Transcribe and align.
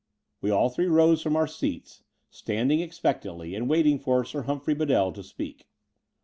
We 0.41 0.49
all 0.49 0.69
three 0.71 0.87
rose 0.87 1.21
from 1.21 1.35
our 1.35 1.45
seats, 1.45 2.01
standing 2.31 2.81
ex 2.81 2.99
I)ectantly 2.99 3.55
and 3.55 3.69
waiting 3.69 3.99
for 3.99 4.25
Sir 4.25 4.41
Humphrey 4.41 4.73
Bedell 4.73 5.11
to 5.11 5.21
speak. 5.21 5.67